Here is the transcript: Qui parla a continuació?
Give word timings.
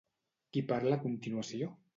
Qui 0.55 0.63
parla 0.73 0.97
a 0.97 1.03
continuació? 1.05 1.73